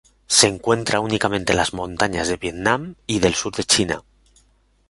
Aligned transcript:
Se 0.25 0.47
encuentra 0.47 0.99
únicamente 0.99 1.53
en 1.53 1.57
las 1.57 1.73
montañas 1.75 2.27
de 2.27 2.37
Vietnam 2.37 2.95
y 3.05 3.19
del 3.19 3.35
sur 3.35 3.55
de 3.55 3.65
China. 3.65 4.03